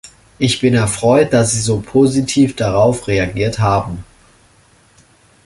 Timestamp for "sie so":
1.51-1.77